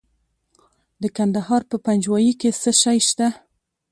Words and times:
د 1.01 1.03
کندهار 1.17 1.61
په 1.69 1.75
پنجوايي 1.85 2.33
کې 2.39 2.49
څه 2.61 2.71
شی 2.81 2.99
شته؟ 3.07 3.27